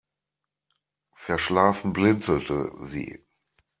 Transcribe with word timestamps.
Verschlafen 1.13 1.93
blinzelte 1.93 2.73
sie. 2.81 3.23